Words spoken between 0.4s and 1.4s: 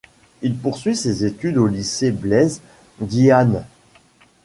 Il poursuit ses